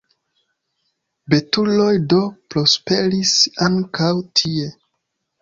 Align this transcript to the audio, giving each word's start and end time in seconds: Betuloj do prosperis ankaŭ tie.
Betuloj 1.33 1.91
do 2.15 2.23
prosperis 2.55 3.35
ankaŭ 3.69 4.11
tie. 4.43 4.69